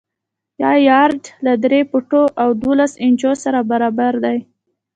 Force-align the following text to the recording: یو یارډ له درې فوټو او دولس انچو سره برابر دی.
یو 0.63 0.75
یارډ 0.89 1.21
له 1.45 1.53
درې 1.63 1.79
فوټو 1.89 2.23
او 2.41 2.49
دولس 2.63 2.93
انچو 3.05 3.31
سره 3.43 3.59
برابر 3.71 4.13
دی. 4.25 4.37